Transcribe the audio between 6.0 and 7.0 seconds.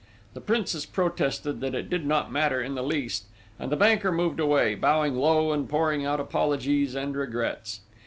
out apologies